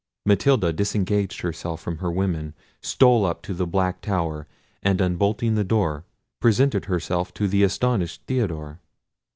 [0.25, 4.47] Matilda disengaged herself from her women, stole up to the black tower,
[4.81, 6.05] and unbolting the door,
[6.39, 8.79] presented herself to the astonished Theodore.